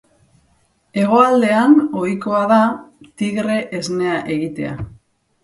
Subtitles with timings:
[1.01, 2.59] Hegoaldean ohikoa da,
[3.23, 4.75] tigre esnea egitea.